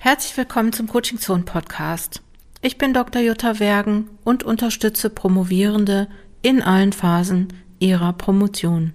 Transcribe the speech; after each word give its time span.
Herzlich 0.00 0.36
willkommen 0.36 0.72
zum 0.72 0.86
Coaching 0.86 1.18
Zone 1.18 1.42
Podcast. 1.42 2.22
Ich 2.62 2.78
bin 2.78 2.94
Dr. 2.94 3.20
Jutta 3.20 3.58
Wergen 3.58 4.08
und 4.22 4.44
unterstütze 4.44 5.10
Promovierende 5.10 6.06
in 6.40 6.62
allen 6.62 6.92
Phasen 6.92 7.48
ihrer 7.80 8.12
Promotion. 8.12 8.92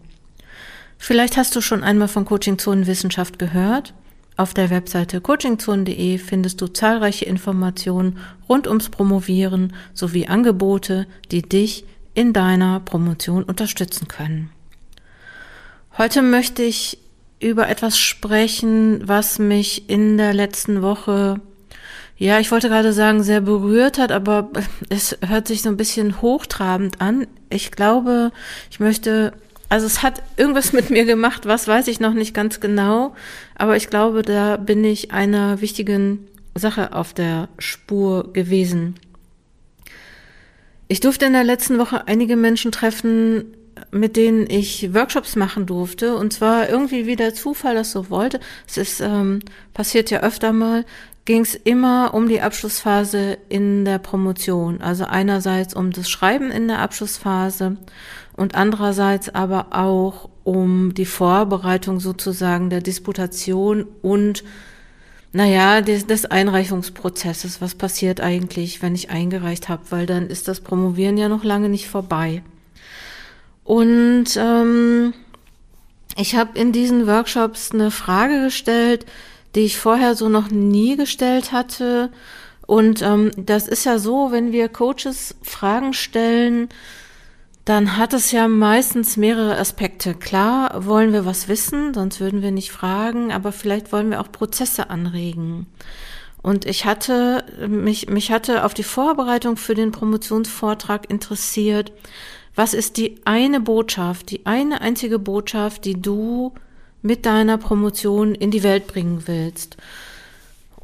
Vielleicht 0.98 1.36
hast 1.36 1.58
du 1.58 1.62
schon 1.62 1.84
einmal 1.84 2.08
von 2.08 2.24
Coaching 2.24 2.58
Zone 2.58 2.88
Wissenschaft 2.88 3.38
gehört. 3.38 3.94
Auf 4.38 4.54
der 4.54 4.70
Webseite 4.70 5.20
coachingzone.de 5.20 6.18
findest 6.20 6.62
du 6.62 6.68
zahlreiche 6.68 7.26
Informationen 7.26 8.18
rund 8.48 8.66
ums 8.66 8.88
Promovieren 8.88 9.74
sowie 9.94 10.28
Angebote, 10.28 11.06
die 11.32 11.42
dich 11.42 11.84
in 12.14 12.32
deiner 12.32 12.80
Promotion 12.80 13.44
unterstützen 13.44 14.08
können. 14.08 14.52
Heute 15.98 16.22
möchte 16.22 16.64
ich 16.64 17.03
über 17.44 17.70
etwas 17.70 18.00
sprechen, 18.00 19.08
was 19.08 19.40
mich 19.40 19.90
in 19.90 20.18
der 20.18 20.34
letzten 20.34 20.82
Woche, 20.82 21.40
ja, 22.18 22.40
ich 22.40 22.52
wollte 22.52 22.70
gerade 22.70 22.94
sagen, 22.94 23.24
sehr 23.24 23.42
berührt 23.42 23.98
hat, 23.98 24.12
aber 24.12 24.50
es 24.90 25.18
hört 25.26 25.48
sich 25.48 25.62
so 25.62 25.70
ein 25.70 25.78
bisschen 25.78 26.22
hochtrabend 26.22 27.02
an. 27.02 27.28
Ich 27.50 27.72
glaube, 27.72 28.32
ich 28.72 28.80
möchte, 28.80 29.34
also 29.70 29.86
es 29.86 30.02
hat 30.04 30.24
irgendwas 30.38 30.74
mit 30.74 30.90
mir 30.90 31.06
gemacht, 31.06 31.46
was 31.46 31.68
weiß 31.68 31.88
ich 31.88 32.00
noch 32.00 32.14
nicht 32.14 32.34
ganz 32.34 32.60
genau, 32.60 33.16
aber 33.56 33.76
ich 33.76 33.90
glaube, 33.90 34.22
da 34.22 34.58
bin 34.58 34.84
ich 34.84 35.12
einer 35.12 35.62
wichtigen 35.62 36.28
Sache 36.56 36.94
auf 36.94 37.14
der 37.14 37.50
Spur 37.60 38.32
gewesen. 38.34 38.96
Ich 40.88 41.00
durfte 41.00 41.26
in 41.26 41.34
der 41.34 41.44
letzten 41.44 41.80
Woche 41.80 42.08
einige 42.08 42.36
Menschen 42.36 42.72
treffen, 42.72 43.46
mit 43.92 44.16
denen 44.16 44.50
ich 44.50 44.94
Workshops 44.94 45.36
machen 45.36 45.66
durfte. 45.66 46.16
Und 46.16 46.34
zwar 46.34 46.70
irgendwie 46.70 47.06
wie 47.06 47.16
der 47.16 47.34
Zufall 47.34 47.76
das 47.76 47.92
so 47.92 48.10
wollte. 48.10 48.40
Es 48.68 48.78
ist 48.78 49.02
ähm, 49.02 49.40
passiert 49.74 50.10
ja 50.12 50.22
öfter 50.22 50.54
mal, 50.54 50.86
ging 51.26 51.42
es 51.42 51.56
immer 51.56 52.14
um 52.14 52.28
die 52.28 52.42
Abschlussphase 52.42 53.38
in 53.50 53.86
der 53.86 53.98
Promotion. 53.98 54.82
Also 54.82 55.06
einerseits 55.06 55.74
um 55.74 55.92
das 55.92 56.10
Schreiben 56.10 56.52
in 56.52 56.68
der 56.68 56.80
Abschlussphase 56.80 57.78
und 58.36 58.56
andererseits 58.56 59.34
aber 59.34 59.68
auch 59.72 60.30
um 60.44 60.94
die 60.94 61.06
Vorbereitung 61.06 62.00
sozusagen 62.00 62.70
der 62.70 62.82
Disputation 62.82 63.86
und 64.02 64.44
naja, 65.32 65.82
des, 65.82 66.06
des 66.06 66.26
Einreichungsprozesses. 66.26 67.60
Was 67.60 67.74
passiert 67.74 68.22
eigentlich, 68.22 68.82
wenn 68.82 68.94
ich 68.94 69.10
eingereicht 69.10 69.68
habe? 69.68 69.82
Weil 69.90 70.06
dann 70.06 70.28
ist 70.28 70.48
das 70.48 70.62
Promovieren 70.62 71.18
ja 71.18 71.28
noch 71.28 71.44
lange 71.44 71.70
nicht 71.70 71.88
vorbei. 71.88 72.44
Und 73.64 74.26
ähm, 74.38 75.14
ich 76.16 76.36
habe 76.36 76.58
in 76.58 76.72
diesen 76.72 77.08
Workshops 77.08 77.72
eine 77.72 77.92
Frage 77.92 78.44
gestellt, 78.44 79.06
die 79.56 79.62
ich 79.62 79.78
vorher 79.78 80.16
so 80.16 80.30
noch 80.30 80.50
nie 80.50 80.96
gestellt 80.96 81.52
hatte. 81.52 82.12
Und 82.66 83.02
ähm, 83.02 83.32
das 83.38 83.68
ist 83.68 83.86
ja 83.86 84.00
so, 84.00 84.32
wenn 84.32 84.52
wir 84.52 84.70
Coaches 84.70 85.36
Fragen 85.42 85.94
stellen, 85.94 86.70
dann 87.66 87.98
hat 87.98 88.14
es 88.14 88.32
ja 88.32 88.48
meistens 88.48 89.16
mehrere 89.16 89.58
Aspekte. 89.58 90.16
Klar 90.16 90.86
wollen 90.86 91.14
wir 91.14 91.26
was 91.26 91.48
wissen, 91.48 91.94
sonst 91.94 92.20
würden 92.20 92.42
wir 92.42 92.52
nicht 92.52 92.72
fragen, 92.72 93.32
aber 93.32 93.52
vielleicht 93.52 93.94
wollen 93.94 94.10
wir 94.10 94.20
auch 94.20 94.32
Prozesse 94.32 94.90
anregen. 94.90 95.68
Und 96.42 96.66
ich 96.66 96.84
hatte 96.84 97.46
mich, 97.70 98.10
mich 98.10 98.32
hatte 98.32 98.66
auf 98.66 98.74
die 98.74 98.84
Vorbereitung 98.84 99.56
für 99.56 99.76
den 99.76 99.92
Promotionsvortrag 99.92 101.10
interessiert, 101.10 101.94
was 102.56 102.74
ist 102.74 102.98
die 102.98 103.16
eine 103.26 103.60
Botschaft, 103.60 104.30
die 104.32 104.46
eine 104.46 104.82
einzige 104.82 105.20
Botschaft, 105.20 105.86
die 105.86 106.00
du 106.00 106.54
mit 107.02 107.26
deiner 107.26 107.58
Promotion 107.58 108.36
in 108.36 108.52
die 108.52 108.64
Welt 108.64 108.88
bringen 108.88 109.24
willst? 109.26 109.78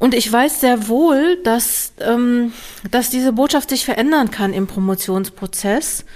Und 0.00 0.14
ich 0.14 0.32
weiß 0.32 0.60
sehr 0.60 0.88
wohl, 0.88 1.36
dass, 1.44 1.92
ähm, 2.00 2.52
dass 2.90 3.10
diese 3.10 3.34
Botschaft 3.34 3.68
sich 3.68 3.84
verändern 3.84 4.30
kann 4.30 4.54
im 4.54 4.66
Promotionsprozess. 4.66 6.06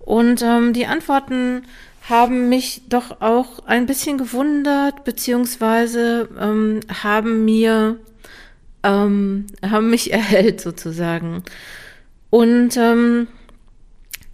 Und 0.00 0.42
ähm, 0.42 0.72
die 0.72 0.86
Antworten 0.86 1.62
haben 2.08 2.48
mich 2.48 2.82
doch 2.88 3.20
auch 3.20 3.60
ein 3.66 3.86
bisschen 3.86 4.18
gewundert, 4.18 5.04
beziehungsweise 5.04 6.28
ähm, 6.40 6.80
haben 7.02 7.44
mir, 7.44 7.98
ähm, 8.82 9.46
haben 9.62 9.88
mich 9.88 10.12
erhellt 10.12 10.60
sozusagen. 10.60 11.44
Und 12.30 12.76
ähm, 12.76 13.28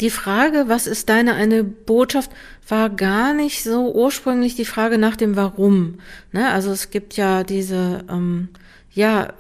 die 0.01 0.11
Frage, 0.11 0.65
was 0.67 0.87
ist 0.87 1.09
deine 1.09 1.35
eine 1.35 1.63
Botschaft, 1.63 2.31
war 2.69 2.91
gar 2.91 3.33
nicht 3.33 3.63
so 3.63 3.93
ursprünglich 3.95 4.57
die 4.57 4.65
Frage 4.65 4.99
nach 4.99 5.17
dem 5.17 5.37
Warum. 5.37 5.99
Ne? 6.33 6.51
Also 6.51 6.73
es 6.73 6.91
gibt 6.91 7.17
ja 7.17 7.45
diese, 7.45 8.05
ähm, 8.11 8.49
ja, 8.93 9.33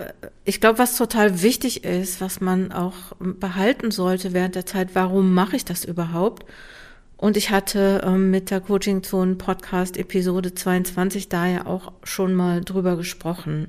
ich 0.45 0.61
glaube, 0.61 0.79
was 0.79 0.97
total 0.97 1.43
wichtig 1.43 1.85
ist, 1.85 2.21
was 2.21 2.41
man 2.41 2.71
auch 2.73 2.95
behalten 3.19 3.91
sollte 3.91 4.33
während 4.33 4.55
der 4.55 4.67
Zeit, 4.67 4.91
warum 4.95 5.35
mache 5.35 5.57
ich 5.57 5.65
das 5.65 5.85
überhaupt? 5.85 6.45
Und 7.17 7.37
ich 7.37 7.51
hatte 7.51 8.03
ähm, 8.05 8.31
mit 8.31 8.51
der 8.51 8.61
Coaching 8.61 9.03
Zone 9.03 9.37
Podcast 9.37 9.97
Episode 9.97 10.55
22 10.55 11.29
da 11.29 11.47
ja 11.47 11.67
auch 11.67 11.93
schon 12.03 12.35
mal 12.35 12.61
drüber 12.61 12.97
gesprochen. 12.97 13.69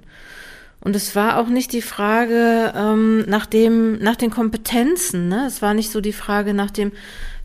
Und 0.81 0.96
es 0.96 1.16
war 1.16 1.40
auch 1.40 1.47
nicht 1.47 1.74
die 1.74 1.81
Frage 1.81 2.74
ähm, 2.75 3.25
nach 3.28 3.46
dem, 3.47 3.97
nach 4.00 4.16
den 4.16 4.30
Kompetenzen. 4.30 5.30
Ne? 5.30 5.46
Es 5.47 5.62
war 5.62 5.74
nicht 5.74 5.91
so 5.91 6.00
die 6.00 6.13
Frage 6.13 6.53
nach 6.53 6.72
dem, 6.72 6.91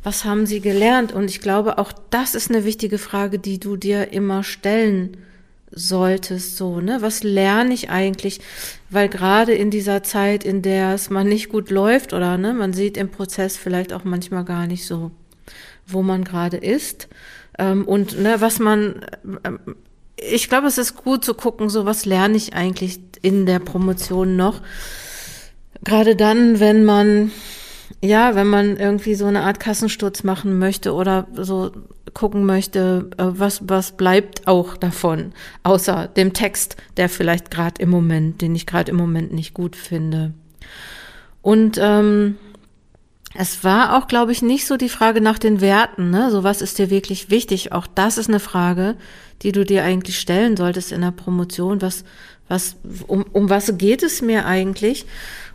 was 0.03 0.25
haben 0.25 0.47
Sie 0.47 0.61
gelernt? 0.61 1.13
Und 1.13 1.31
ich 1.31 1.41
glaube, 1.41 1.79
auch 1.79 1.93
das 2.11 2.35
ist 2.35 2.51
eine 2.51 2.65
wichtige 2.65 2.99
Frage, 2.99 3.39
die 3.39 3.59
du 3.59 3.77
dir 3.77 4.13
immer 4.13 4.43
stellen 4.43 5.17
solltest. 5.71 6.57
So, 6.57 6.81
ne? 6.81 6.99
Was 7.01 7.23
lerne 7.23 7.75
ich 7.75 7.91
eigentlich? 7.91 8.41
Weil 8.89 9.09
gerade 9.09 9.53
in 9.53 9.71
dieser 9.71 10.03
Zeit, 10.03 10.45
in 10.45 10.63
der 10.63 10.95
es 10.95 11.11
mal 11.11 11.25
nicht 11.25 11.49
gut 11.49 11.71
läuft 11.71 12.13
oder 12.13 12.39
ne, 12.39 12.55
man 12.55 12.73
sieht 12.73 12.97
im 12.97 13.11
Prozess 13.11 13.57
vielleicht 13.57 13.93
auch 13.93 14.05
manchmal 14.05 14.45
gar 14.45 14.67
nicht 14.67 14.85
so, 14.85 15.11
wo 15.87 16.03
man 16.03 16.25
gerade 16.25 16.57
ist. 16.57 17.09
Ähm, 17.59 17.87
und 17.87 18.19
ne, 18.21 18.41
was 18.41 18.59
man 18.59 19.05
ähm, 19.45 19.61
ich 20.21 20.49
glaube, 20.49 20.67
es 20.67 20.79
ist 20.79 20.97
gut 20.97 21.25
zu 21.25 21.35
gucken, 21.35 21.69
so 21.69 21.87
was 21.87 22.05
lerne 22.05 22.37
ich 22.37 22.55
eigentlich 22.55 23.01
in 23.23 23.47
der 23.47 23.59
Promotion 23.59 24.37
noch. 24.37 24.61
Gerade 25.85 26.15
dann, 26.17 26.61
wenn 26.61 26.85
man, 26.85 27.33
ja, 28.03 28.35
wenn 28.35 28.49
man 28.49 28.77
irgendwie 28.77 29.15
so 29.15 29.27
eine 29.27 29.43
Art 29.43 29.61
Kassensturz 29.61 30.23
machen 30.23 30.59
möchte 30.59 30.93
oder 30.93 31.27
so 31.35 31.71
gucken 32.13 32.45
möchte, 32.45 33.11
äh, 33.17 33.25
was, 33.27 33.69
was 33.69 33.93
bleibt 33.93 34.47
auch 34.47 34.77
davon, 34.77 35.33
außer 35.63 36.09
dem 36.09 36.33
Text, 36.33 36.77
der 36.97 37.09
vielleicht 37.09 37.51
gerade 37.51 37.81
im 37.81 37.89
Moment, 37.89 38.43
den 38.43 38.55
ich 38.55 38.67
gerade 38.67 38.91
im 38.91 38.97
Moment 38.97 39.33
nicht 39.33 39.55
gut 39.55 39.77
finde. 39.77 40.33
Und 41.43 41.79
ähm, 41.81 42.37
es 43.35 43.63
war 43.63 43.97
auch, 43.97 44.09
glaube 44.09 44.33
ich, 44.33 44.43
nicht 44.43 44.67
so 44.67 44.77
die 44.77 44.89
Frage 44.89 45.21
nach 45.21 45.39
den 45.39 45.61
Werten, 45.61 46.11
ne? 46.11 46.31
So 46.31 46.43
was 46.43 46.63
ist 46.63 46.79
dir 46.79 46.91
wirklich 46.91 47.31
wichtig? 47.31 47.73
Auch 47.73 47.87
das 47.87 48.19
ist 48.19 48.29
eine 48.29 48.41
Frage, 48.41 48.97
die 49.43 49.53
du 49.53 49.65
dir 49.65 49.85
eigentlich 49.85 50.19
stellen 50.19 50.57
solltest 50.57 50.91
in 50.91 51.01
der 51.01 51.13
Promotion. 51.13 51.81
Was, 51.81 52.05
was, 52.49 52.77
um, 53.07 53.25
um 53.33 53.49
was 53.49 53.79
geht 53.79 54.03
es 54.03 54.21
mir 54.21 54.47
eigentlich? 54.47 55.07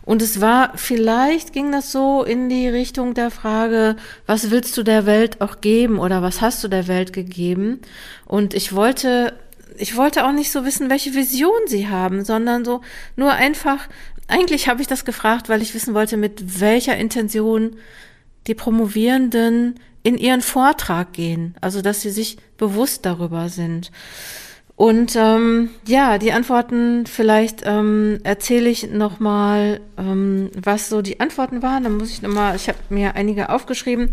Und 0.06 0.22
es 0.22 0.40
war, 0.40 0.72
vielleicht 0.76 1.52
ging 1.52 1.70
das 1.70 1.92
so 1.92 2.22
in 2.22 2.48
die 2.48 2.68
Richtung 2.68 3.12
der 3.12 3.30
Frage, 3.30 3.96
was 4.24 4.50
willst 4.50 4.76
du 4.78 4.82
der 4.82 5.04
Welt 5.04 5.40
auch 5.40 5.60
geben 5.60 5.98
oder 5.98 6.22
was 6.22 6.40
hast 6.40 6.64
du 6.64 6.68
der 6.68 6.88
Welt 6.88 7.12
gegeben? 7.12 7.80
Und 8.24 8.54
ich 8.54 8.72
wollte, 8.72 9.34
ich 9.78 9.96
wollte 9.96 10.24
auch 10.26 10.32
nicht 10.32 10.50
so 10.50 10.64
wissen, 10.64 10.90
welche 10.90 11.14
Vision 11.14 11.60
sie 11.66 11.88
haben, 11.88 12.24
sondern 12.24 12.64
so 12.64 12.80
nur 13.16 13.32
einfach, 13.32 13.88
eigentlich 14.28 14.68
habe 14.68 14.80
ich 14.80 14.88
das 14.88 15.04
gefragt, 15.04 15.48
weil 15.48 15.62
ich 15.62 15.74
wissen 15.74 15.94
wollte, 15.94 16.16
mit 16.16 16.60
welcher 16.60 16.96
Intention 16.96 17.76
die 18.46 18.54
Promovierenden 18.54 19.80
in 20.02 20.18
ihren 20.18 20.40
Vortrag 20.40 21.12
gehen, 21.12 21.56
also 21.60 21.82
dass 21.82 22.00
sie 22.00 22.10
sich 22.10 22.36
bewusst 22.56 23.04
darüber 23.04 23.48
sind. 23.48 23.90
Und 24.76 25.16
ähm, 25.16 25.70
ja, 25.86 26.18
die 26.18 26.32
Antworten, 26.32 27.06
vielleicht 27.06 27.62
ähm, 27.64 28.18
erzähle 28.24 28.68
ich 28.68 28.90
nochmal, 28.90 29.80
ähm, 29.96 30.50
was 30.54 30.90
so 30.90 31.00
die 31.00 31.18
Antworten 31.18 31.62
waren. 31.62 31.84
Dann 31.84 31.96
muss 31.96 32.10
ich 32.10 32.20
nochmal, 32.20 32.56
ich 32.56 32.68
habe 32.68 32.78
mir 32.90 33.14
einige 33.14 33.48
aufgeschrieben. 33.48 34.10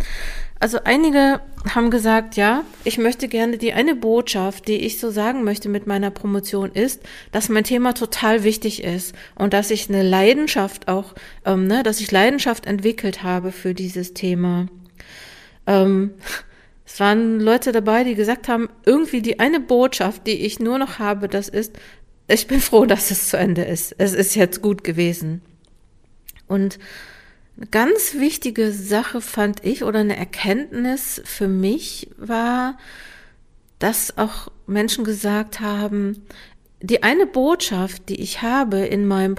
Also 0.61 0.79
einige 0.85 1.41
haben 1.75 1.91
gesagt, 1.91 2.37
ja, 2.37 2.63
ich 2.85 2.97
möchte 2.97 3.27
gerne 3.27 3.57
die 3.57 3.73
eine 3.73 3.93
Botschaft, 3.93 4.69
die 4.69 4.77
ich 4.77 5.01
so 5.01 5.11
sagen 5.11 5.43
möchte 5.43 5.67
mit 5.67 5.85
meiner 5.85 6.11
Promotion 6.11 6.71
ist, 6.71 7.01
dass 7.33 7.49
mein 7.49 7.65
Thema 7.65 7.93
total 7.93 8.45
wichtig 8.45 8.85
ist 8.85 9.13
und 9.35 9.51
dass 9.51 9.69
ich 9.69 9.89
eine 9.89 10.01
Leidenschaft 10.01 10.87
auch, 10.87 11.13
ähm, 11.43 11.67
ne, 11.67 11.83
dass 11.83 11.99
ich 11.99 12.09
Leidenschaft 12.09 12.65
entwickelt 12.65 13.23
habe 13.23 13.51
für 13.51 13.73
dieses 13.73 14.13
Thema. 14.13 14.67
Ähm, 15.67 16.11
es 16.85 16.99
waren 16.99 17.39
Leute 17.39 17.71
dabei, 17.71 18.03
die 18.03 18.15
gesagt 18.15 18.47
haben, 18.47 18.69
irgendwie 18.85 19.21
die 19.21 19.39
eine 19.39 19.59
Botschaft, 19.59 20.27
die 20.27 20.45
ich 20.45 20.59
nur 20.59 20.77
noch 20.77 20.99
habe, 20.99 21.27
das 21.27 21.49
ist, 21.49 21.73
ich 22.27 22.47
bin 22.47 22.59
froh, 22.59 22.85
dass 22.85 23.11
es 23.11 23.29
zu 23.29 23.37
Ende 23.37 23.63
ist. 23.63 23.95
Es 23.97 24.13
ist 24.13 24.35
jetzt 24.35 24.61
gut 24.61 24.83
gewesen. 24.83 25.41
Und 26.47 26.79
eine 27.57 27.67
ganz 27.67 28.15
wichtige 28.15 28.71
Sache 28.71 29.21
fand 29.21 29.63
ich 29.63 29.83
oder 29.83 29.99
eine 29.99 30.17
Erkenntnis 30.17 31.21
für 31.23 31.47
mich 31.47 32.09
war, 32.17 32.77
dass 33.79 34.17
auch 34.17 34.51
Menschen 34.65 35.03
gesagt 35.03 35.59
haben, 35.59 36.25
die 36.81 37.03
eine 37.03 37.25
Botschaft, 37.25 38.09
die 38.09 38.21
ich 38.21 38.41
habe 38.41 38.79
in 38.79 39.07
meinem 39.07 39.35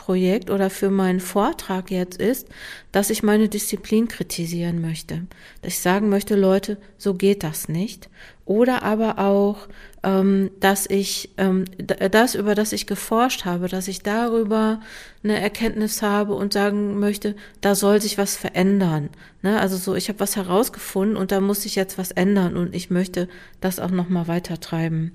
Promotionsprojekt 0.00 0.50
oder 0.50 0.70
für 0.70 0.90
meinen 0.90 1.20
Vortrag 1.20 1.90
jetzt 1.90 2.20
ist, 2.20 2.48
dass 2.92 3.10
ich 3.10 3.22
meine 3.22 3.48
Disziplin 3.48 4.08
kritisieren 4.08 4.80
möchte. 4.80 5.26
Dass 5.62 5.74
ich 5.74 5.80
sagen 5.80 6.08
möchte, 6.08 6.36
Leute, 6.36 6.78
so 6.98 7.14
geht 7.14 7.42
das 7.42 7.68
nicht. 7.68 8.08
Oder 8.44 8.82
aber 8.82 9.18
auch, 9.18 9.68
ähm, 10.02 10.50
dass 10.58 10.86
ich 10.88 11.30
ähm, 11.36 11.66
das, 11.78 12.34
über 12.34 12.54
das 12.54 12.72
ich 12.72 12.86
geforscht 12.86 13.44
habe, 13.44 13.68
dass 13.68 13.86
ich 13.86 14.02
darüber 14.02 14.80
eine 15.22 15.40
Erkenntnis 15.40 16.02
habe 16.02 16.34
und 16.34 16.52
sagen 16.52 16.98
möchte, 16.98 17.36
da 17.60 17.74
soll 17.74 18.00
sich 18.00 18.18
was 18.18 18.36
verändern. 18.36 19.10
Ne? 19.42 19.60
Also 19.60 19.76
so, 19.76 19.94
ich 19.94 20.08
habe 20.08 20.20
was 20.20 20.36
herausgefunden 20.36 21.16
und 21.16 21.30
da 21.30 21.40
muss 21.40 21.62
sich 21.62 21.76
jetzt 21.76 21.98
was 21.98 22.10
ändern 22.10 22.56
und 22.56 22.74
ich 22.74 22.90
möchte 22.90 23.28
das 23.60 23.78
auch 23.78 23.90
nochmal 23.90 24.26
weiter 24.26 24.58
treiben. 24.58 25.12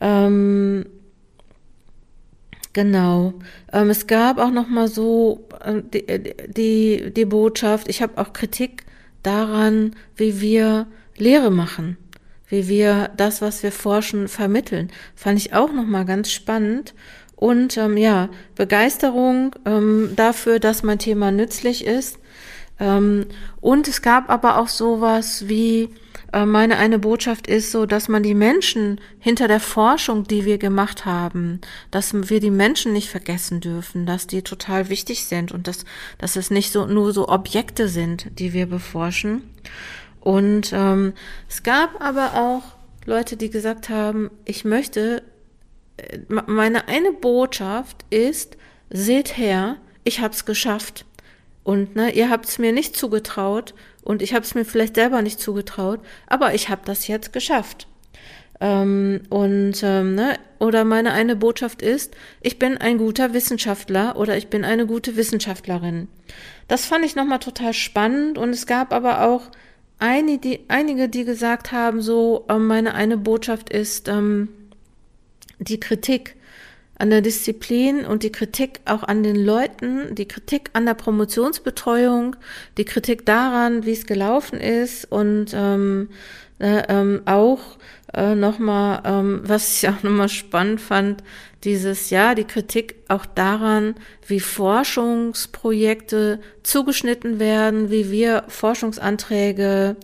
Ähm, 0.00 0.86
genau. 2.78 3.34
Ähm, 3.72 3.90
es 3.90 4.06
gab 4.06 4.38
auch 4.38 4.52
noch 4.52 4.68
mal 4.68 4.86
so 4.86 5.48
äh, 5.64 5.82
die, 5.82 6.06
die, 6.46 7.12
die 7.12 7.24
Botschaft, 7.24 7.88
ich 7.88 8.02
habe 8.02 8.18
auch 8.18 8.32
Kritik 8.32 8.84
daran, 9.24 9.96
wie 10.14 10.40
wir 10.40 10.86
Lehre 11.16 11.50
machen, 11.50 11.96
wie 12.48 12.68
wir 12.68 13.10
das, 13.16 13.42
was 13.42 13.64
wir 13.64 13.72
forschen, 13.72 14.28
vermitteln. 14.28 14.92
Fand 15.16 15.40
ich 15.40 15.54
auch 15.54 15.72
noch 15.72 15.86
mal 15.86 16.04
ganz 16.04 16.30
spannend. 16.30 16.94
Und 17.34 17.76
ähm, 17.76 17.96
ja, 17.96 18.28
Begeisterung 18.54 19.56
ähm, 19.64 20.12
dafür, 20.14 20.60
dass 20.60 20.84
mein 20.84 21.00
Thema 21.00 21.32
nützlich 21.32 21.84
ist. 21.84 22.20
Ähm, 22.78 23.26
und 23.60 23.88
es 23.88 24.02
gab 24.02 24.30
aber 24.30 24.58
auch 24.58 24.68
sowas 24.68 25.48
wie, 25.48 25.88
meine 26.32 26.76
eine 26.76 26.98
Botschaft 26.98 27.46
ist 27.46 27.72
so, 27.72 27.86
dass 27.86 28.08
man 28.08 28.22
die 28.22 28.34
Menschen 28.34 29.00
hinter 29.18 29.48
der 29.48 29.60
Forschung, 29.60 30.24
die 30.24 30.44
wir 30.44 30.58
gemacht 30.58 31.06
haben, 31.06 31.60
dass 31.90 32.12
wir 32.12 32.40
die 32.40 32.50
Menschen 32.50 32.92
nicht 32.92 33.08
vergessen 33.08 33.60
dürfen, 33.60 34.04
dass 34.04 34.26
die 34.26 34.42
total 34.42 34.90
wichtig 34.90 35.24
sind 35.24 35.52
und 35.52 35.66
dass, 35.66 35.84
dass 36.18 36.36
es 36.36 36.50
nicht 36.50 36.70
so 36.70 36.86
nur 36.86 37.12
so 37.12 37.28
Objekte 37.28 37.88
sind, 37.88 38.26
die 38.38 38.52
wir 38.52 38.66
beforschen. 38.66 39.42
Und 40.20 40.72
ähm, 40.74 41.14
es 41.48 41.62
gab 41.62 42.02
aber 42.02 42.34
auch 42.34 42.62
Leute, 43.06 43.38
die 43.38 43.48
gesagt 43.48 43.88
haben, 43.88 44.30
ich 44.44 44.66
möchte, 44.66 45.22
äh, 45.96 46.18
meine 46.28 46.88
eine 46.88 47.12
Botschaft 47.12 48.04
ist, 48.10 48.58
seht 48.90 49.38
her, 49.38 49.76
ich 50.04 50.20
hab's 50.20 50.44
geschafft. 50.44 51.06
Und 51.64 51.96
ne, 51.96 52.14
ihr 52.14 52.28
habt 52.30 52.46
es 52.46 52.58
mir 52.58 52.72
nicht 52.72 52.96
zugetraut 52.96 53.74
und 54.08 54.22
ich 54.22 54.32
habe 54.32 54.42
es 54.42 54.54
mir 54.54 54.64
vielleicht 54.64 54.94
selber 54.94 55.20
nicht 55.20 55.38
zugetraut, 55.38 56.00
aber 56.26 56.54
ich 56.54 56.70
habe 56.70 56.80
das 56.86 57.08
jetzt 57.08 57.34
geschafft. 57.34 57.86
Ähm, 58.58 59.20
und 59.28 59.82
ähm, 59.82 60.14
ne, 60.14 60.38
oder 60.58 60.84
meine 60.84 61.12
eine 61.12 61.36
Botschaft 61.36 61.82
ist, 61.82 62.16
ich 62.40 62.58
bin 62.58 62.78
ein 62.78 62.96
guter 62.96 63.34
Wissenschaftler 63.34 64.16
oder 64.16 64.38
ich 64.38 64.48
bin 64.48 64.64
eine 64.64 64.86
gute 64.86 65.16
Wissenschaftlerin. 65.16 66.08
Das 66.68 66.86
fand 66.86 67.04
ich 67.04 67.16
nochmal 67.16 67.38
total 67.38 67.74
spannend 67.74 68.38
und 68.38 68.48
es 68.48 68.66
gab 68.66 68.94
aber 68.94 69.24
auch 69.28 69.42
einige, 69.98 70.38
die, 70.38 70.60
einige, 70.68 71.10
die 71.10 71.26
gesagt 71.26 71.70
haben, 71.72 72.00
so 72.00 72.46
ähm, 72.48 72.66
meine 72.66 72.94
eine 72.94 73.18
Botschaft 73.18 73.68
ist 73.68 74.08
ähm, 74.08 74.48
die 75.58 75.80
Kritik 75.80 76.34
an 76.98 77.10
der 77.10 77.20
Disziplin 77.20 78.04
und 78.04 78.22
die 78.24 78.32
Kritik 78.32 78.80
auch 78.84 79.04
an 79.04 79.22
den 79.22 79.36
Leuten, 79.36 80.14
die 80.14 80.26
Kritik 80.26 80.70
an 80.72 80.84
der 80.84 80.94
Promotionsbetreuung, 80.94 82.36
die 82.76 82.84
Kritik 82.84 83.24
daran, 83.24 83.86
wie 83.86 83.92
es 83.92 84.06
gelaufen 84.06 84.60
ist 84.60 85.10
und 85.10 85.52
ähm, 85.54 86.08
äh, 86.58 86.82
ähm, 86.88 87.22
auch 87.24 87.60
äh, 88.14 88.34
nochmal, 88.34 89.02
ähm, 89.04 89.40
was 89.44 89.76
ich 89.76 89.88
auch 89.88 90.02
nochmal 90.02 90.28
spannend 90.28 90.80
fand, 90.80 91.22
dieses, 91.64 92.10
ja, 92.10 92.34
die 92.34 92.44
Kritik 92.44 92.96
auch 93.08 93.26
daran, 93.26 93.96
wie 94.26 94.40
Forschungsprojekte 94.40 96.40
zugeschnitten 96.62 97.40
werden, 97.40 97.90
wie 97.90 98.10
wir 98.10 98.44
Forschungsanträge 98.48 99.96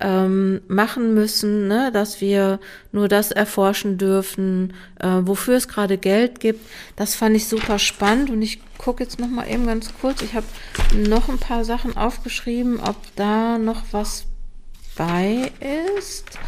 ähm, 0.00 0.62
machen 0.66 1.14
müssen, 1.14 1.68
ne, 1.68 1.90
dass 1.92 2.20
wir 2.20 2.58
nur 2.92 3.08
das 3.08 3.30
erforschen 3.30 3.98
dürfen, 3.98 4.72
äh, 4.98 5.20
wofür 5.22 5.56
es 5.56 5.68
gerade 5.68 5.98
Geld 5.98 6.40
gibt. 6.40 6.60
Das 6.96 7.14
fand 7.14 7.36
ich 7.36 7.48
super 7.48 7.78
spannend 7.78 8.30
und 8.30 8.42
ich 8.42 8.60
gucke 8.78 9.02
jetzt 9.02 9.20
noch 9.20 9.28
mal 9.28 9.48
eben 9.48 9.66
ganz 9.66 9.90
kurz. 10.00 10.22
Ich 10.22 10.34
habe 10.34 10.46
noch 10.94 11.28
ein 11.28 11.38
paar 11.38 11.64
Sachen 11.64 11.96
aufgeschrieben, 11.96 12.80
ob 12.80 12.96
da 13.16 13.58
noch 13.58 13.82
was 13.92 14.24
bei 14.96 15.52
ist. 15.98 16.38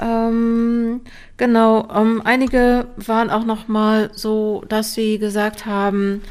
Ähm, 0.00 1.02
genau, 1.36 1.88
ähm, 1.94 2.22
einige 2.24 2.86
waren 2.96 3.30
auch 3.30 3.44
noch 3.44 3.68
mal 3.68 4.10
so, 4.14 4.64
dass 4.68 4.94
sie 4.94 5.18
gesagt 5.18 5.66
haben, 5.66 6.22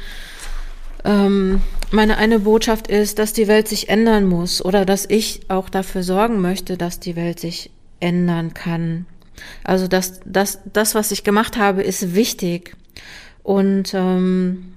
ähm, 1.04 1.60
meine 1.90 2.16
eine 2.16 2.38
Botschaft 2.38 2.88
ist, 2.88 3.18
dass 3.18 3.32
die 3.32 3.48
Welt 3.48 3.68
sich 3.68 3.88
ändern 3.88 4.24
muss 4.24 4.64
oder 4.64 4.84
dass 4.84 5.04
ich 5.08 5.42
auch 5.48 5.68
dafür 5.68 6.02
sorgen 6.02 6.40
möchte, 6.40 6.76
dass 6.76 7.00
die 7.00 7.16
Welt 7.16 7.38
sich 7.38 7.70
ändern 8.00 8.54
kann. 8.54 9.06
Also 9.64 9.88
dass 9.88 10.20
das, 10.24 10.60
das, 10.72 10.94
was 10.94 11.10
ich 11.10 11.24
gemacht 11.24 11.56
habe, 11.56 11.82
ist 11.82 12.14
wichtig. 12.14 12.76
Und 13.42 13.92
ähm, 13.94 14.74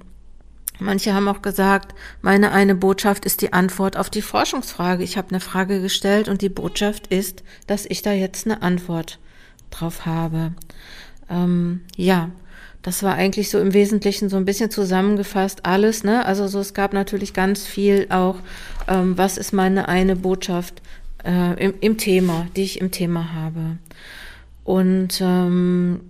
manche 0.80 1.13
haben 1.13 1.27
auch 1.27 1.42
gesagt, 1.42 1.95
meine 2.22 2.51
eine 2.51 2.75
Botschaft 2.75 3.25
ist 3.25 3.42
die 3.42 3.54
Antwort 3.54 3.98
auf 3.98 4.10
die 4.10 4.22
Forschungsfrage. 4.22 5.04
Ich 5.04 5.18
habe 5.18 5.30
eine 5.30 5.39
Frage 5.39 5.81
gestellt 5.81 6.27
und 6.27 6.42
die 6.42 6.50
Botschaft 6.50 7.07
ist, 7.07 7.44
dass 7.68 7.86
ich 7.86 8.01
da 8.01 8.12
jetzt 8.12 8.45
eine 8.45 8.62
Antwort 8.62 9.19
drauf 9.72 10.06
habe. 10.06 10.54
Ähm, 11.30 11.81
ja, 11.95 12.30
das 12.81 13.01
war 13.01 13.16
eigentlich 13.16 13.50
so 13.50 13.60
im 13.60 13.74
Wesentlichen 13.74 14.30
so 14.30 14.38
ein 14.38 14.45
bisschen 14.45 14.69
zusammengefasst 14.69 15.66
alles. 15.66 16.04
Ne? 16.04 16.24
Also 16.25 16.48
so 16.48 16.60
es 16.60 16.74
gab 16.74 16.94
natürlich 16.94 17.33
ganz 17.33 17.66
viel 17.66 18.07
auch, 18.10 18.36
ähm, 18.88 19.18
was 19.18 19.38
ist 19.38 19.54
meine 19.54 19.88
eine 19.88 20.16
Botschaft 20.16 20.83
äh, 21.25 21.63
im, 21.63 21.74
im 21.81 21.98
Thema, 21.98 22.48
die 22.56 22.63
ich 22.63 22.81
im 22.81 22.92
Thema 22.92 23.33
habe. 23.33 23.77
Und 24.63 25.19
ähm, 25.19 26.01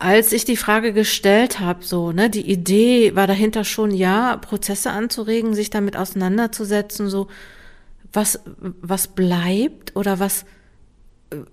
als 0.00 0.32
ich 0.32 0.46
die 0.46 0.56
Frage 0.56 0.94
gestellt 0.94 1.60
habe, 1.60 1.84
so, 1.84 2.10
ne, 2.10 2.30
die 2.30 2.50
Idee 2.50 3.14
war 3.14 3.26
dahinter 3.26 3.64
schon, 3.64 3.90
ja, 3.90 4.38
Prozesse 4.38 4.90
anzuregen, 4.90 5.54
sich 5.54 5.68
damit 5.68 5.94
auseinanderzusetzen, 5.94 7.10
so, 7.10 7.28
was, 8.10 8.40
was 8.80 9.08
bleibt 9.08 9.94
oder 9.96 10.18
was, 10.18 10.46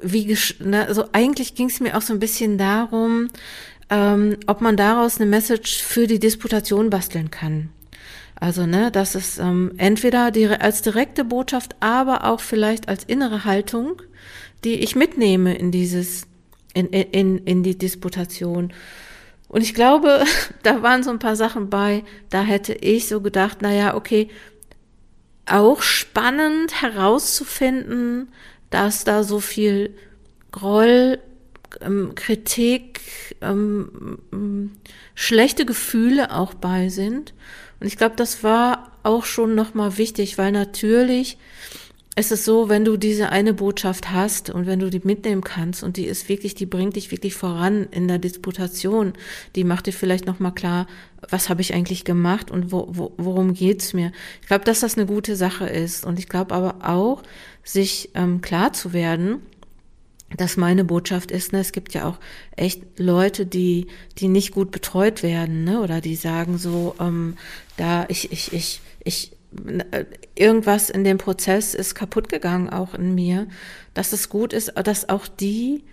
wie, 0.02 0.36
ne, 0.60 0.88
also 0.88 1.06
eigentlich 1.12 1.56
ging 1.56 1.68
es 1.68 1.82
mir 1.82 1.98
auch 1.98 2.01
so 2.01 2.13
ein 2.13 2.20
bisschen 2.20 2.58
darum, 2.58 3.27
ähm, 3.89 4.38
ob 4.48 4.62
man 4.62 4.77
daraus 4.77 5.20
eine 5.20 5.30
Message 5.30 5.84
für 5.84 6.08
die 6.08 6.20
Disputation 6.20 6.89
basteln 6.89 7.30
kann. 7.30 7.70
Also, 8.39 8.66
ne, 8.66 8.92
dass 8.92 9.16
es 9.16 9.39
ähm, 9.39 9.74
entweder 9.77 10.32
die, 10.32 10.48
als 10.48 10.82
direkte 10.82 11.25
Botschaft, 11.25 11.75
aber 11.82 12.24
auch 12.24 12.39
vielleicht 12.39 12.88
als 12.88 13.04
innere 13.04 13.44
Haltung, 13.44 14.01
die 14.63 14.75
ich 14.75 14.96
mitnehme 14.96 15.56
in 15.58 15.72
dieses, 15.72 16.27
in, 16.77 16.88
in, 16.88 17.38
in 17.39 17.63
die 17.63 17.77
Disputation. 17.77 18.72
Und 19.48 19.62
ich 19.62 19.74
glaube, 19.74 20.24
da 20.63 20.84
waren 20.84 21.03
so 21.03 21.10
ein 21.10 21.19
paar 21.19 21.36
Sachen 21.36 21.69
bei, 21.69 22.03
da 22.29 22.41
hätte 22.43 22.74
ich 22.74 23.07
so 23.07 23.22
gedacht, 23.22 23.60
na 23.62 23.74
ja, 23.74 23.96
okay, 23.96 24.29
auch 25.46 25.81
spannend 25.81 26.81
herauszufinden, 26.81 28.29
dass 28.69 29.03
da 29.05 29.24
so 29.24 29.39
viel 29.39 29.96
Groll 30.51 31.19
ähm, 31.81 32.13
Kritik, 32.15 33.36
ähm, 33.41 34.72
schlechte 35.15 35.65
Gefühle 35.65 36.31
auch 36.31 36.53
bei 36.53 36.89
sind. 36.89 37.34
Und 37.79 37.88
ich 37.88 37.98
glaube, 37.98 38.15
das 38.15 38.43
war 38.43 38.91
auch 39.03 39.25
schon 39.25 39.55
nochmal 39.55 39.98
wichtig, 39.98 40.38
weil 40.38 40.51
natürlich 40.51 41.38
ist 42.17 42.31
es 42.31 42.45
so, 42.45 42.67
wenn 42.67 42.83
du 42.83 42.97
diese 42.97 43.29
eine 43.29 43.53
Botschaft 43.53 44.12
hast 44.12 44.50
und 44.50 44.65
wenn 44.65 44.79
du 44.79 44.89
die 44.89 45.01
mitnehmen 45.03 45.43
kannst 45.43 45.83
und 45.83 45.97
die 45.97 46.05
ist 46.05 46.27
wirklich, 46.29 46.55
die 46.55 46.65
bringt 46.65 46.95
dich 46.95 47.12
wirklich 47.12 47.36
voran 47.36 47.88
in 47.91 48.07
der 48.07 48.17
Disputation, 48.17 49.13
die 49.55 49.63
macht 49.63 49.86
dir 49.86 49.93
vielleicht 49.93 50.25
nochmal 50.25 50.53
klar, 50.53 50.88
was 51.29 51.47
habe 51.47 51.62
ich 51.62 51.75
eigentlich 51.75 52.05
gemacht 52.05 52.50
und 52.50 52.71
wo, 52.71 52.88
wo, 52.89 53.13
worum 53.17 53.53
geht's 53.53 53.93
mir. 53.93 54.12
Ich 54.41 54.47
glaube, 54.47 54.65
dass 54.65 54.79
das 54.79 54.97
eine 54.97 55.05
gute 55.05 55.36
Sache 55.36 55.67
ist 55.67 56.05
und 56.05 56.17
ich 56.17 56.27
glaube 56.27 56.55
aber 56.55 56.88
auch, 56.89 57.21
sich 57.63 58.09
ähm, 58.15 58.41
klar 58.41 58.74
zu 58.74 58.93
werden, 58.93 59.41
dass 60.36 60.57
meine 60.57 60.83
Botschaft 60.83 61.29
ist, 61.29 61.53
ne, 61.53 61.59
es 61.59 61.71
gibt 61.71 61.93
ja 61.93 62.05
auch 62.07 62.17
echt 62.55 62.81
Leute, 62.97 63.45
die, 63.45 63.88
die 64.17 64.27
nicht 64.27 64.53
gut 64.53 64.71
betreut 64.71 65.21
werden, 65.21 65.63
ne, 65.65 65.81
oder 65.81 66.01
die 66.01 66.15
sagen 66.15 66.57
so, 66.57 66.95
ähm, 67.00 67.38
da 67.77 68.05
ich, 68.09 68.31
ich, 68.31 68.53
ich, 68.53 68.81
ich, 69.03 69.37
irgendwas 70.36 70.89
in 70.89 71.04
dem 71.04 71.18
Prozess 71.18 71.74
ist 71.74 71.96
kaputt 71.96 72.30
gegangen, 72.30 72.70
auch 72.70 72.94
in 72.94 73.16
mir, 73.16 73.48
dass 73.94 74.13
es 74.13 74.30
gut 74.30 74.54
ist, 74.54 74.74
dass 74.75 75.10
auch 75.10 75.27
die 75.27 75.84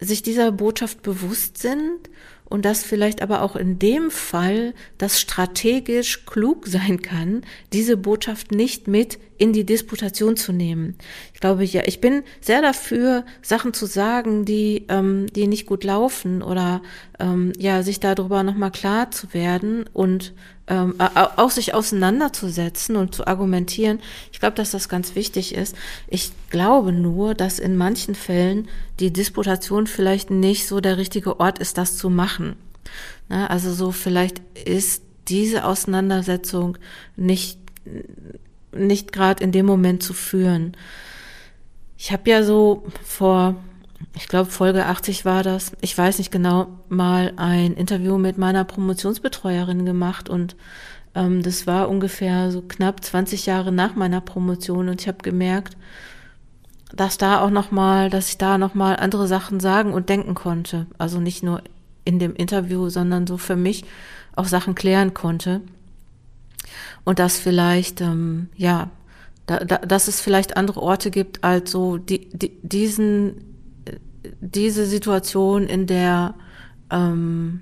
sich 0.00 0.22
dieser 0.22 0.52
Botschaft 0.52 1.02
bewusst 1.02 1.58
sind 1.58 2.10
und 2.50 2.64
dass 2.64 2.82
vielleicht 2.82 3.22
aber 3.22 3.42
auch 3.42 3.54
in 3.54 3.78
dem 3.78 4.10
Fall 4.10 4.74
das 4.98 5.20
strategisch 5.20 6.26
klug 6.26 6.66
sein 6.66 7.00
kann, 7.00 7.42
diese 7.72 7.96
Botschaft 7.96 8.50
nicht 8.50 8.88
mit 8.88 9.18
in 9.38 9.52
die 9.52 9.64
Disputation 9.64 10.36
zu 10.36 10.52
nehmen. 10.52 10.96
Ich 11.32 11.40
glaube, 11.40 11.64
ja, 11.64 11.82
ich 11.86 12.00
bin 12.00 12.24
sehr 12.40 12.60
dafür, 12.60 13.24
Sachen 13.40 13.72
zu 13.72 13.86
sagen, 13.86 14.44
die, 14.44 14.86
ähm, 14.88 15.26
die 15.34 15.46
nicht 15.46 15.66
gut 15.66 15.84
laufen 15.84 16.42
oder 16.42 16.82
ähm, 17.20 17.52
ja, 17.58 17.82
sich 17.82 18.00
darüber 18.00 18.42
nochmal 18.42 18.70
klar 18.70 19.10
zu 19.10 19.32
werden 19.32 19.84
und 19.92 20.32
ähm, 20.66 20.94
auch 20.98 21.50
sich 21.50 21.74
auseinanderzusetzen 21.74 22.96
und 22.96 23.14
zu 23.14 23.26
argumentieren. 23.26 24.00
Ich 24.32 24.40
glaube, 24.40 24.56
dass 24.56 24.70
das 24.70 24.88
ganz 24.88 25.14
wichtig 25.14 25.54
ist. 25.54 25.76
Ich 26.08 26.32
glaube 26.48 26.92
nur, 26.92 27.34
dass 27.34 27.58
in 27.58 27.76
manchen 27.76 28.14
Fällen 28.14 28.68
die 28.98 29.12
Disputation 29.12 29.86
vielleicht 29.86 30.30
nicht 30.30 30.66
so 30.66 30.80
der 30.80 30.96
richtige 30.96 31.40
Ort 31.40 31.58
ist, 31.58 31.76
das 31.78 31.96
zu 31.96 32.08
machen. 32.08 32.56
Na, 33.28 33.48
also 33.48 33.72
so 33.72 33.90
vielleicht 33.92 34.40
ist 34.64 35.02
diese 35.28 35.64
Auseinandersetzung 35.64 36.78
nicht 37.16 37.58
nicht 38.72 39.12
gerade 39.12 39.42
in 39.42 39.52
dem 39.52 39.66
Moment 39.66 40.02
zu 40.02 40.12
führen. 40.14 40.76
Ich 41.98 42.12
habe 42.12 42.30
ja 42.30 42.42
so 42.42 42.84
vor 43.04 43.56
ich 44.14 44.28
glaube 44.28 44.50
Folge 44.50 44.86
80 44.86 45.24
war 45.24 45.42
das, 45.42 45.72
ich 45.80 45.96
weiß 45.96 46.18
nicht 46.18 46.30
genau, 46.30 46.68
mal 46.88 47.32
ein 47.36 47.74
Interview 47.74 48.18
mit 48.18 48.38
meiner 48.38 48.64
Promotionsbetreuerin 48.64 49.84
gemacht 49.84 50.28
und 50.28 50.56
ähm, 51.14 51.42
das 51.42 51.66
war 51.66 51.88
ungefähr 51.88 52.50
so 52.50 52.62
knapp 52.62 53.04
20 53.04 53.46
Jahre 53.46 53.72
nach 53.72 53.94
meiner 53.94 54.20
Promotion 54.20 54.88
und 54.88 55.00
ich 55.00 55.08
habe 55.08 55.18
gemerkt, 55.18 55.76
dass 56.92 57.18
da 57.18 57.40
auch 57.40 57.50
noch 57.50 57.70
mal, 57.70 58.10
dass 58.10 58.30
ich 58.30 58.38
da 58.38 58.58
noch 58.58 58.74
mal 58.74 58.96
andere 58.96 59.28
Sachen 59.28 59.60
sagen 59.60 59.92
und 59.92 60.08
denken 60.08 60.34
konnte, 60.34 60.86
also 60.98 61.20
nicht 61.20 61.42
nur 61.42 61.62
in 62.04 62.18
dem 62.18 62.34
Interview, 62.34 62.88
sondern 62.88 63.26
so 63.26 63.36
für 63.36 63.56
mich 63.56 63.84
auch 64.34 64.46
Sachen 64.46 64.74
klären 64.74 65.14
konnte. 65.14 65.60
Und 67.04 67.18
dass 67.18 67.38
vielleicht 67.38 68.00
ähm, 68.00 68.48
ja 68.56 68.90
da, 69.46 69.58
da, 69.64 69.78
dass 69.78 70.08
es 70.08 70.20
vielleicht 70.20 70.56
andere 70.56 70.80
Orte 70.80 71.10
gibt 71.10 71.42
als 71.44 71.70
so 71.70 71.96
die, 71.96 72.28
die, 72.30 72.56
diesen 72.62 73.49
diese 74.40 74.86
Situation, 74.86 75.66
in 75.66 75.86
der, 75.86 76.34
ähm, 76.90 77.60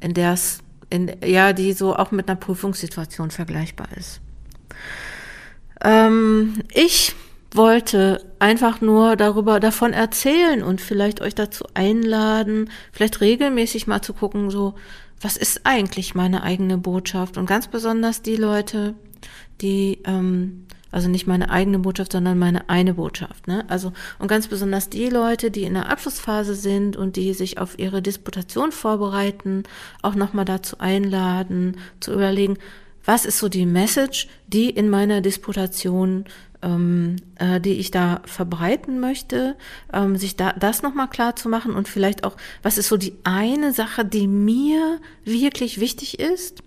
in 0.00 0.14
der 0.14 0.32
es, 0.32 0.60
in, 0.90 1.16
ja, 1.24 1.52
die 1.52 1.72
so 1.72 1.96
auch 1.96 2.10
mit 2.10 2.28
einer 2.28 2.38
Prüfungssituation 2.38 3.30
vergleichbar 3.30 3.88
ist. 3.96 4.20
Ähm, 5.82 6.62
ich 6.72 7.14
wollte 7.52 8.24
einfach 8.38 8.80
nur 8.80 9.16
darüber 9.16 9.58
davon 9.60 9.92
erzählen 9.92 10.62
und 10.62 10.80
vielleicht 10.80 11.20
euch 11.20 11.34
dazu 11.34 11.64
einladen, 11.74 12.70
vielleicht 12.92 13.20
regelmäßig 13.20 13.86
mal 13.86 14.02
zu 14.02 14.12
gucken, 14.12 14.50
so 14.50 14.74
was 15.20 15.36
ist 15.36 15.62
eigentlich 15.64 16.14
meine 16.14 16.42
eigene 16.42 16.78
Botschaft 16.78 17.38
und 17.38 17.46
ganz 17.46 17.66
besonders 17.66 18.22
die 18.22 18.36
Leute, 18.36 18.94
die 19.60 20.00
ähm, 20.04 20.66
also 20.90 21.08
nicht 21.08 21.26
meine 21.26 21.50
eigene 21.50 21.78
Botschaft, 21.78 22.12
sondern 22.12 22.38
meine 22.38 22.68
eine 22.68 22.94
Botschaft. 22.94 23.46
Ne? 23.46 23.64
Also 23.68 23.92
und 24.18 24.28
ganz 24.28 24.48
besonders 24.48 24.88
die 24.88 25.08
Leute, 25.08 25.50
die 25.50 25.64
in 25.64 25.74
der 25.74 25.90
Abschlussphase 25.90 26.54
sind 26.54 26.96
und 26.96 27.16
die 27.16 27.34
sich 27.34 27.58
auf 27.58 27.78
ihre 27.78 28.02
Disputation 28.02 28.72
vorbereiten, 28.72 29.64
auch 30.02 30.14
nochmal 30.14 30.44
dazu 30.44 30.78
einladen, 30.78 31.76
zu 32.00 32.12
überlegen, 32.12 32.58
was 33.04 33.24
ist 33.24 33.38
so 33.38 33.48
die 33.48 33.66
Message, 33.66 34.28
die 34.48 34.68
in 34.68 34.90
meiner 34.90 35.20
Disputation, 35.22 36.24
ähm, 36.60 37.16
äh, 37.36 37.60
die 37.60 37.74
ich 37.74 37.90
da 37.90 38.20
verbreiten 38.26 39.00
möchte, 39.00 39.56
ähm, 39.92 40.16
sich 40.16 40.36
da 40.36 40.52
das 40.52 40.82
nochmal 40.82 41.08
klar 41.08 41.36
zu 41.36 41.48
machen 41.48 41.74
und 41.74 41.88
vielleicht 41.88 42.24
auch, 42.24 42.36
was 42.62 42.76
ist 42.76 42.88
so 42.88 42.96
die 42.96 43.14
eine 43.24 43.72
Sache, 43.72 44.04
die 44.04 44.26
mir 44.26 45.00
wirklich 45.24 45.80
wichtig 45.80 46.18
ist 46.18 46.62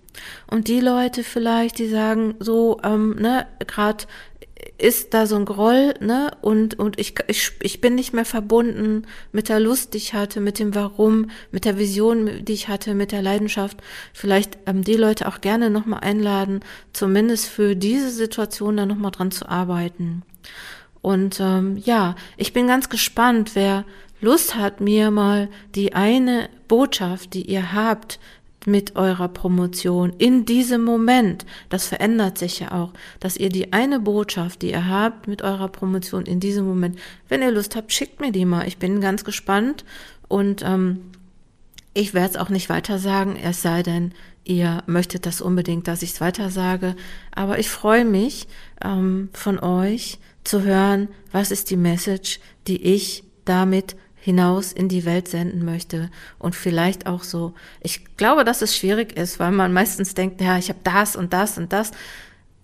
und 0.50 0.68
die 0.68 0.80
Leute 0.80 1.24
vielleicht, 1.24 1.78
die 1.78 1.88
sagen 1.88 2.34
so, 2.38 2.78
ähm, 2.82 3.16
ne, 3.16 3.46
gerade 3.66 4.04
ist 4.78 5.14
da 5.14 5.26
so 5.26 5.36
ein 5.36 5.44
Groll, 5.44 5.94
ne, 6.00 6.30
und, 6.40 6.78
und 6.78 6.98
ich, 6.98 7.14
ich, 7.26 7.52
ich 7.60 7.80
bin 7.80 7.94
nicht 7.94 8.12
mehr 8.12 8.24
verbunden 8.24 9.06
mit 9.32 9.48
der 9.48 9.60
Lust, 9.60 9.94
die 9.94 9.98
ich 9.98 10.14
hatte, 10.14 10.40
mit 10.40 10.58
dem 10.58 10.74
Warum, 10.74 11.30
mit 11.50 11.64
der 11.64 11.78
Vision, 11.78 12.44
die 12.44 12.52
ich 12.52 12.68
hatte, 12.68 12.94
mit 12.94 13.12
der 13.12 13.22
Leidenschaft. 13.22 13.78
Vielleicht 14.12 14.58
ähm, 14.66 14.82
die 14.84 14.94
Leute 14.94 15.26
auch 15.28 15.40
gerne 15.40 15.70
nochmal 15.70 16.00
einladen, 16.00 16.60
zumindest 16.92 17.48
für 17.48 17.74
diese 17.74 18.10
Situation 18.10 18.76
da 18.76 18.86
nochmal 18.86 19.10
dran 19.10 19.30
zu 19.30 19.48
arbeiten. 19.48 20.22
Und 21.00 21.40
ähm, 21.40 21.80
ja, 21.84 22.14
ich 22.36 22.52
bin 22.52 22.68
ganz 22.68 22.88
gespannt, 22.88 23.52
wer 23.54 23.84
Lust 24.20 24.54
hat, 24.54 24.80
mir 24.80 25.10
mal 25.10 25.48
die 25.74 25.94
eine 25.94 26.48
Botschaft, 26.68 27.34
die 27.34 27.42
ihr 27.42 27.72
habt, 27.72 28.20
mit 28.66 28.96
eurer 28.96 29.28
Promotion 29.28 30.12
in 30.18 30.44
diesem 30.44 30.84
Moment, 30.84 31.44
das 31.68 31.86
verändert 31.86 32.38
sich 32.38 32.60
ja 32.60 32.72
auch, 32.72 32.92
dass 33.20 33.36
ihr 33.36 33.48
die 33.48 33.72
eine 33.72 34.00
Botschaft, 34.00 34.62
die 34.62 34.70
ihr 34.70 34.88
habt 34.88 35.28
mit 35.28 35.42
eurer 35.42 35.68
Promotion 35.68 36.24
in 36.26 36.40
diesem 36.40 36.66
Moment, 36.66 36.98
wenn 37.28 37.42
ihr 37.42 37.50
Lust 37.50 37.76
habt, 37.76 37.92
schickt 37.92 38.20
mir 38.20 38.32
die 38.32 38.44
mal. 38.44 38.66
Ich 38.66 38.78
bin 38.78 39.00
ganz 39.00 39.24
gespannt 39.24 39.84
und 40.28 40.62
ähm, 40.64 41.00
ich 41.94 42.14
werde 42.14 42.30
es 42.30 42.36
auch 42.36 42.48
nicht 42.48 42.68
weiter 42.68 42.98
sagen, 42.98 43.36
es 43.42 43.62
sei 43.62 43.82
denn, 43.82 44.12
ihr 44.44 44.82
möchtet 44.86 45.26
das 45.26 45.40
unbedingt, 45.40 45.88
dass 45.88 46.02
ich 46.02 46.12
es 46.12 46.20
weiter 46.20 46.50
sage. 46.50 46.96
Aber 47.34 47.58
ich 47.58 47.68
freue 47.68 48.04
mich 48.04 48.48
ähm, 48.82 49.28
von 49.32 49.58
euch 49.58 50.18
zu 50.44 50.62
hören, 50.62 51.08
was 51.30 51.50
ist 51.50 51.70
die 51.70 51.76
Message, 51.76 52.40
die 52.66 52.82
ich 52.82 53.24
damit 53.44 53.96
hinaus 54.22 54.70
in 54.70 54.88
die 54.88 55.04
Welt 55.04 55.26
senden 55.26 55.64
möchte 55.64 56.08
und 56.38 56.54
vielleicht 56.54 57.08
auch 57.08 57.24
so. 57.24 57.54
Ich 57.80 58.16
glaube, 58.16 58.44
dass 58.44 58.62
es 58.62 58.76
schwierig 58.76 59.16
ist, 59.18 59.40
weil 59.40 59.50
man 59.50 59.72
meistens 59.72 60.14
denkt, 60.14 60.40
ja, 60.40 60.58
ich 60.58 60.68
habe 60.68 60.78
das 60.84 61.16
und 61.16 61.32
das 61.32 61.58
und 61.58 61.72
das. 61.72 61.90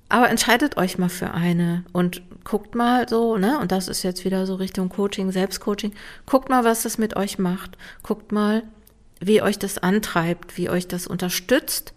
Aber 0.09 0.31
entscheidet 0.31 0.77
euch 0.77 0.99
mal 0.99 1.09
für 1.09 1.33
eine 1.33 1.85
und 1.93 2.23
guckt 2.45 2.77
mal 2.77 3.09
so, 3.09 3.37
ne? 3.37 3.59
Und 3.59 3.73
das 3.73 3.89
ist 3.89 4.05
jetzt 4.05 4.25
wieder 4.25 4.47
so 4.47 4.55
Richtung 4.55 4.89
Coaching, 4.89 5.33
Selbstcoaching. 5.33 5.93
Guckt 6.27 6.49
mal, 6.49 6.63
was 6.63 6.85
das 6.85 6.97
mit 6.97 7.17
euch 7.17 7.41
macht. 7.41 7.77
Guckt 8.05 8.31
mal, 8.31 8.63
wie 9.19 9.43
euch 9.43 9.59
das 9.59 9.79
antreibt, 9.79 10.57
wie 10.59 10.71
euch 10.71 10.87
das 10.87 11.09
unterstützt 11.09 11.93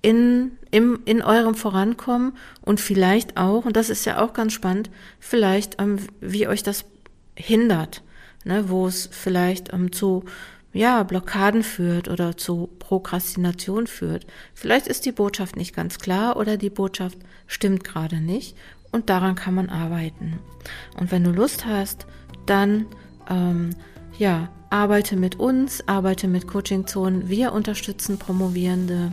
in, 0.00 0.52
im, 0.70 1.00
in 1.06 1.22
eurem 1.22 1.56
Vorankommen 1.56 2.34
und 2.62 2.80
vielleicht 2.80 3.36
auch, 3.36 3.64
und 3.64 3.76
das 3.76 3.90
ist 3.90 4.04
ja 4.04 4.22
auch 4.22 4.32
ganz 4.32 4.52
spannend, 4.52 4.90
vielleicht, 5.18 5.80
ähm, 5.80 5.98
wie 6.20 6.46
euch 6.46 6.62
das 6.62 6.84
hindert 7.34 8.04
ne, 8.46 8.68
wo 8.68 8.86
es 8.86 9.08
vielleicht 9.12 9.72
ähm, 9.72 9.92
zu 9.92 10.24
ja, 10.72 11.02
Blockaden 11.02 11.62
führt 11.62 12.08
oder 12.08 12.36
zu 12.36 12.68
Prokrastination 12.78 13.86
führt. 13.86 14.26
Vielleicht 14.54 14.86
ist 14.86 15.06
die 15.06 15.12
Botschaft 15.12 15.56
nicht 15.56 15.74
ganz 15.74 15.98
klar 15.98 16.36
oder 16.36 16.56
die 16.56 16.70
Botschaft 16.70 17.18
stimmt 17.46 17.82
gerade 17.82 18.16
nicht 18.16 18.56
und 18.92 19.08
daran 19.08 19.34
kann 19.34 19.54
man 19.54 19.70
arbeiten. 19.70 20.38
Und 20.98 21.12
wenn 21.12 21.24
du 21.24 21.30
Lust 21.30 21.66
hast, 21.66 22.06
dann 22.44 22.86
ähm, 23.28 23.70
ja, 24.18 24.50
arbeite 24.70 25.16
mit 25.16 25.38
uns, 25.38 25.86
arbeite 25.88 26.28
mit 26.28 26.46
Coaching-Zonen. 26.46 27.28
Wir 27.28 27.52
unterstützen 27.52 28.18
Promovierende, 28.18 29.12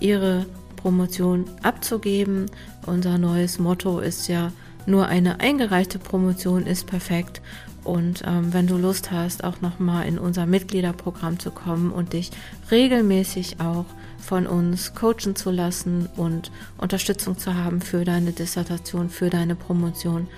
ihre 0.00 0.46
Promotion 0.76 1.44
abzugeben. 1.62 2.50
Unser 2.86 3.18
neues 3.18 3.58
Motto 3.58 4.00
ist 4.00 4.28
ja, 4.28 4.52
nur 4.86 5.06
eine 5.06 5.40
eingereichte 5.40 5.98
Promotion 5.98 6.66
ist 6.66 6.86
perfekt. 6.86 7.40
Und 7.84 8.22
ähm, 8.26 8.52
wenn 8.52 8.66
du 8.66 8.76
Lust 8.76 9.10
hast, 9.10 9.44
auch 9.44 9.60
nochmal 9.60 10.06
in 10.06 10.18
unser 10.18 10.46
Mitgliederprogramm 10.46 11.38
zu 11.38 11.50
kommen 11.50 11.92
und 11.92 12.14
dich 12.14 12.30
regelmäßig 12.70 13.60
auch 13.60 13.84
von 14.18 14.46
uns 14.46 14.94
coachen 14.94 15.36
zu 15.36 15.50
lassen 15.50 16.08
und 16.16 16.50
Unterstützung 16.78 17.36
zu 17.36 17.54
haben 17.54 17.82
für 17.82 18.04
deine 18.04 18.32
Dissertation, 18.32 19.10
für 19.10 19.28
deine 19.28 19.54
Promotion, 19.54 20.28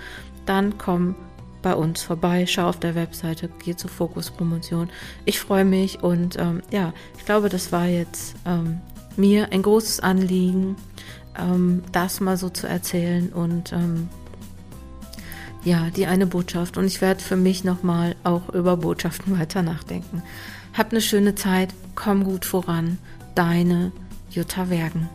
dann 0.44 0.76
komm 0.76 1.14
bei 1.62 1.74
uns 1.74 2.02
vorbei, 2.02 2.46
schau 2.46 2.68
auf 2.68 2.80
der 2.80 2.94
Webseite, 2.94 3.48
geh 3.64 3.76
zur 3.76 3.90
Fokus 3.90 4.30
Promotion. 4.30 4.90
Ich 5.24 5.40
freue 5.40 5.64
mich 5.64 6.02
und 6.02 6.36
ähm, 6.38 6.62
ja, 6.70 6.92
ich 7.16 7.24
glaube, 7.24 7.48
das 7.48 7.72
war 7.72 7.86
jetzt 7.86 8.34
ähm, 8.44 8.80
mir 9.16 9.52
ein 9.52 9.62
großes 9.62 10.00
Anliegen, 10.00 10.76
ähm, 11.38 11.82
das 11.92 12.20
mal 12.20 12.36
so 12.36 12.50
zu 12.50 12.68
erzählen 12.68 13.32
und 13.32 13.72
ähm, 13.72 14.08
ja, 15.66 15.90
die 15.90 16.06
eine 16.06 16.26
Botschaft. 16.26 16.78
Und 16.78 16.87
ich 16.87 17.00
werde 17.00 17.20
für 17.20 17.37
mich 17.37 17.64
nochmal 17.64 18.14
auch 18.23 18.49
über 18.54 18.76
Botschaften 18.76 19.38
weiter 19.38 19.62
nachdenken. 19.62 20.23
Hab 20.73 20.92
eine 20.92 21.00
schöne 21.00 21.35
Zeit, 21.35 21.75
komm 21.94 22.25
gut 22.25 22.44
voran. 22.44 22.99
Deine 23.35 23.92
Jutta 24.30 24.70
Wergen. 24.70 25.08